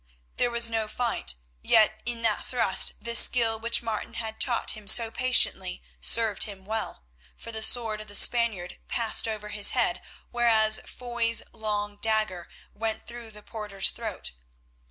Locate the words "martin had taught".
3.83-4.71